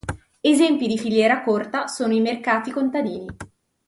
Esempio 0.41 0.87
di 0.87 0.97
filiera 0.97 1.43
corta 1.43 1.85
sono 1.85 2.11
i 2.15 2.21
mercati 2.21 2.71
contadini. 2.71 3.27